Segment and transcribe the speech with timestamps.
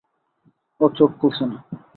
[0.81, 1.57] ও চোখ খুলছে না!